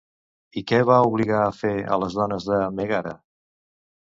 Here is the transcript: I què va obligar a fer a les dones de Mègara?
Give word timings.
I 0.61 0.61
què 0.71 0.79
va 0.89 0.95
obligar 1.09 1.41
a 1.41 1.51
fer 1.57 1.75
a 1.97 2.01
les 2.05 2.17
dones 2.21 2.49
de 2.53 2.59
Mègara? 2.81 3.15